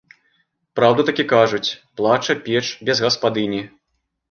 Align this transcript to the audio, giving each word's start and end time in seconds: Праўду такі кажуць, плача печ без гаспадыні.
Праўду 0.79 1.05
такі 1.09 1.25
кажуць, 1.33 1.69
плача 2.01 2.33
печ 2.49 2.65
без 2.91 3.05
гаспадыні. 3.09 3.65